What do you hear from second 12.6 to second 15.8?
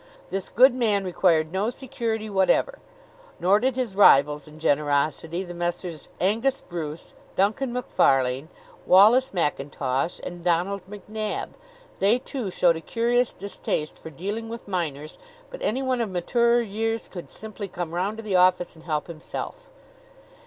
a curious distaste for dealing with minors; but